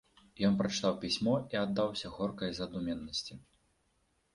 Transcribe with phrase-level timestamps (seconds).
[0.47, 3.33] Ён прачытаў пісьмо і аддаўся горкай задуменнасці.